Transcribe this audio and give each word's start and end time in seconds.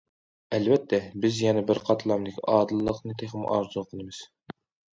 ئەلۋەتتە، 0.57 0.99
بىز 1.25 1.37
يەنە 1.41 1.63
بىر 1.67 1.81
قاتلامدىكى 1.91 2.45
ئادىللىقنى 2.55 3.17
تېخىمۇ 3.23 3.55
ئارزۇ 3.55 3.87
قىلىمىز. 3.93 4.27